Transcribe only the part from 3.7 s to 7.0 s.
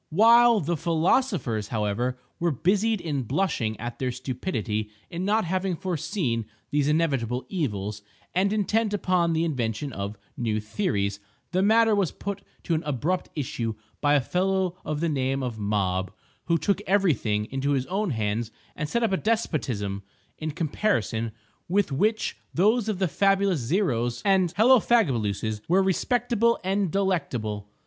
at their stupidity in not having foreseen these